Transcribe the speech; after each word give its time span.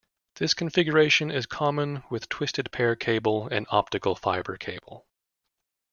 This 0.37 0.55
configuration 0.55 1.29
is 1.29 1.45
common 1.45 2.01
with 2.09 2.27
twisted 2.27 2.71
pair 2.71 2.95
cable 2.95 3.47
and 3.51 3.67
optical 3.69 4.15
fibre 4.15 4.57
cable. 4.57 5.05